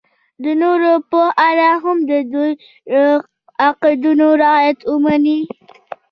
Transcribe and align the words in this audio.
د 0.43 0.45
نورو 0.61 0.93
په 1.11 1.21
اړه 1.47 1.69
هم 1.83 1.97
د 2.09 2.11
دې 2.33 2.47
قاعدو 3.81 4.29
رعایت 4.43 4.79
ومني. 4.91 5.39